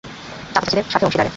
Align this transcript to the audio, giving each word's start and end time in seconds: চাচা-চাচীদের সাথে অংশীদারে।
চাচা-চাচীদের 0.53 0.91
সাথে 0.91 1.05
অংশীদারে। 1.05 1.29